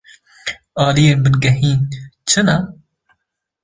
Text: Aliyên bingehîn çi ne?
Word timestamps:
Aliyên 0.85 1.19
bingehîn 1.23 1.79
çi 2.29 2.41
ne? 2.45 2.57